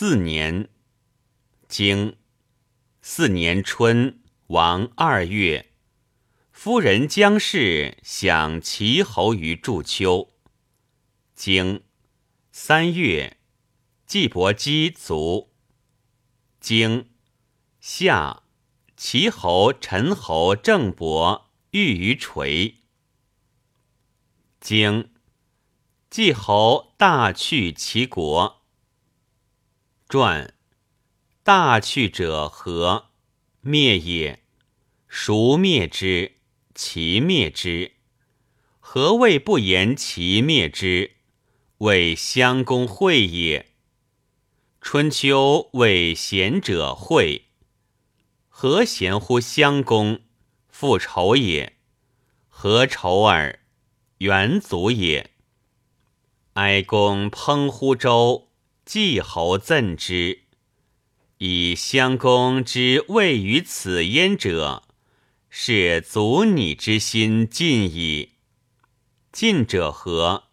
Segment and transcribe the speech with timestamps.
[0.00, 0.68] 四年，
[1.66, 2.16] 经
[3.02, 5.72] 四年春，王二月，
[6.52, 10.32] 夫人姜氏享齐侯于祝丘。
[11.34, 11.82] 经
[12.52, 13.38] 三月，
[14.06, 15.52] 季伯姬卒。
[16.60, 17.10] 经
[17.80, 18.44] 夏，
[18.96, 22.76] 齐侯、陈侯郑伯遇于垂。
[24.60, 25.10] 经
[26.08, 28.57] 季侯大去齐国。
[30.10, 30.54] 传
[31.42, 33.10] 大去者何？
[33.60, 34.42] 灭也。
[35.06, 36.36] 孰灭之？
[36.74, 37.92] 其灭之。
[38.80, 41.16] 何谓不言其灭之？
[41.78, 43.74] 谓襄公会也。
[44.80, 47.48] 春秋谓贤者会。
[48.48, 50.22] 何贤乎襄公？
[50.70, 51.76] 复仇也。
[52.48, 53.58] 何仇耳？
[54.16, 55.32] 元祖也。
[56.54, 58.47] 哀公烹乎周，
[58.88, 60.44] 季侯赠之。
[61.36, 64.82] 以襄公之位于此焉者，
[65.50, 68.30] 是祖拟之心尽矣。
[69.30, 70.44] 尽者何？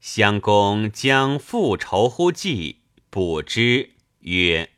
[0.00, 2.78] 襄公将复仇乎季，
[3.10, 4.70] 卜之曰：“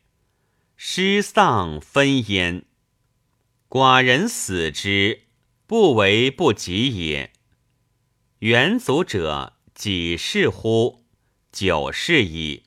[0.76, 2.64] 失丧分焉。
[3.68, 5.22] 寡人死之，
[5.68, 7.30] 不为不及也。”
[8.40, 11.03] 元祖者几世乎？
[11.56, 12.64] 九世矣。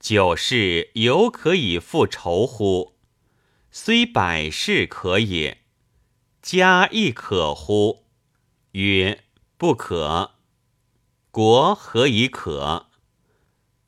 [0.00, 2.96] 九世犹可以复仇乎？
[3.70, 5.58] 虽百世可也。
[6.42, 8.06] 家亦可乎？
[8.72, 9.22] 曰：
[9.56, 10.32] 不可。
[11.30, 12.88] 国何以可？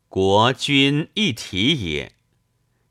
[0.09, 2.15] 国君一体也。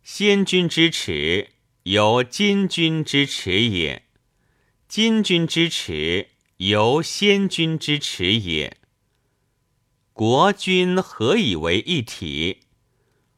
[0.03, 1.51] 先君之耻，
[1.83, 4.01] 由今君之耻也；
[4.89, 6.27] 今君之耻。
[6.57, 8.80] 由先君之耻也。
[10.13, 12.63] 国君何以为一体？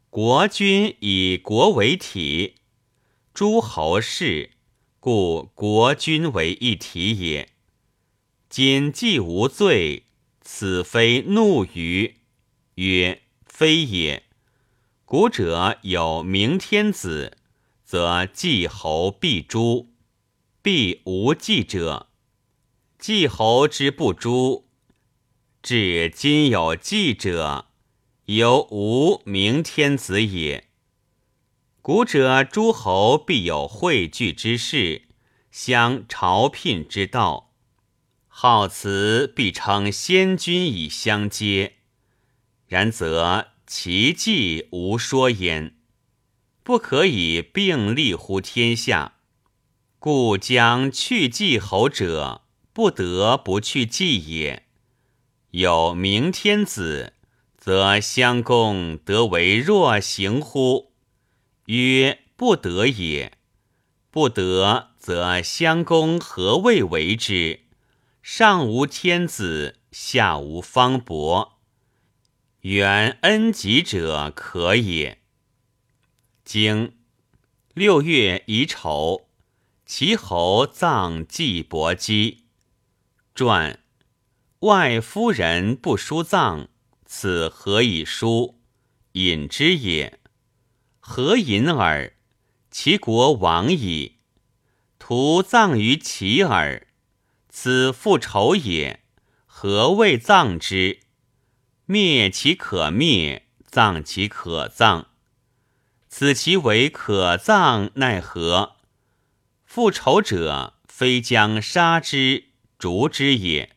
[0.10, 2.56] 国君以国为体，
[3.32, 4.52] 诸侯氏，
[5.00, 7.50] 故国君为一体也。
[8.50, 10.08] 今既无罪，
[10.42, 12.16] 此非怒于？
[12.76, 14.24] 曰：非也。
[15.06, 17.38] 古者有明天子，
[17.84, 19.90] 则季侯必诛；
[20.64, 22.08] 必无季者。
[22.98, 24.63] 季侯之不诛，
[25.64, 27.68] 至今有季者，
[28.26, 30.68] 犹无明天子也。
[31.82, 35.04] 古者诸侯必有汇聚之势，
[35.52, 37.54] 相朝聘之道，
[38.28, 41.76] 好辞必称先君以相接。
[42.68, 45.78] 然则其计无说焉，
[46.62, 49.14] 不可以并立乎天下，
[49.98, 52.42] 故将去季侯者。
[52.74, 54.66] 不得不去祭也。
[55.54, 57.14] 有明天子，
[57.60, 60.94] 则襄公得为若行乎？
[61.66, 63.38] 曰：不得也。
[64.10, 67.60] 不得，则襄公何谓为之？
[68.24, 71.60] 上无天子，下无方伯，
[72.62, 75.20] 远恩吉者可也。
[76.44, 76.96] 经
[77.76, 79.28] 六月乙丑，
[79.86, 82.46] 齐侯葬季伯姬。
[83.36, 83.80] 传
[84.64, 86.70] 外夫人不书葬，
[87.06, 88.62] 此何以书？
[89.12, 90.22] 隐之也。
[91.02, 92.14] 何隐耳？
[92.72, 94.20] 其国亡矣。
[95.00, 96.88] 徒葬于其耳。
[97.50, 99.02] 此复仇也。
[99.46, 101.02] 何谓葬之？
[101.86, 105.10] 灭其可灭，葬其可葬。
[106.08, 108.78] 此其为可葬，奈何？
[109.66, 112.46] 复仇者，非将杀之。
[112.80, 113.73] 逐之也，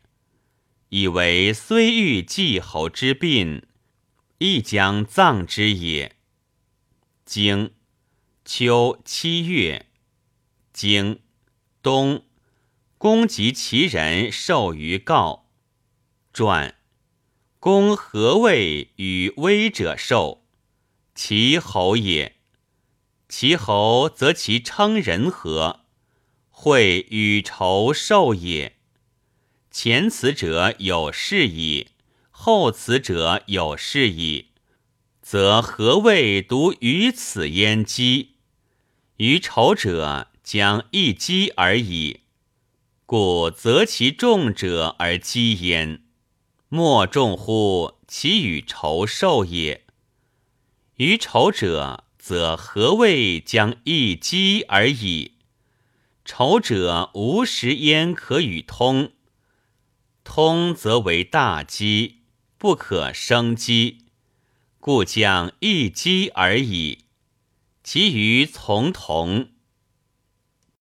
[0.90, 3.66] 以为虽遇季侯之病，
[4.38, 6.16] 亦将葬之也。
[7.24, 7.72] 经
[8.44, 9.86] 秋七月，
[10.72, 11.20] 经
[11.82, 12.24] 冬，
[12.98, 15.50] 公及其人受于告。
[16.32, 16.76] 传
[17.58, 20.44] 公何谓与威者受？
[21.14, 22.36] 其侯也。
[23.28, 25.80] 其侯则其称人何？
[26.50, 28.75] 会与仇受也。
[29.78, 31.88] 前此者有事矣，
[32.30, 34.46] 后此者有事矣，
[35.20, 38.28] 则何谓独于此焉讥？
[39.18, 42.20] 于仇者将一积而已，
[43.04, 46.02] 故择其众者而积焉。
[46.70, 49.84] 莫众乎其与仇受也。
[50.94, 55.32] 于仇者，则何谓将一积而已？
[56.24, 59.12] 仇者无时焉可与通。
[60.26, 62.22] 通则为大机，
[62.58, 64.06] 不可生机，
[64.80, 67.04] 故将一机而已。
[67.84, 69.50] 其余从同。